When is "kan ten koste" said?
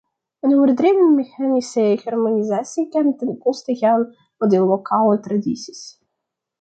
2.89-3.75